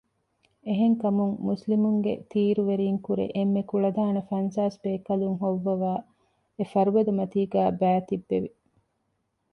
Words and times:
އެހެންކަމުން 0.65 1.33
މުސްލިމުންގެ 1.45 2.13
ތީރުވެރީންކުރެ 2.31 3.25
އެންމެ 3.35 3.61
ކުޅަދާނަ 3.69 4.21
ފަންސާސް 4.29 4.77
ބޭކަލުން 4.83 5.37
ހޮއްވަވައި 5.41 6.01
އެފަރުބަދަމަތީގައި 6.57 7.71
ބައިތިއްބެވި 7.79 8.49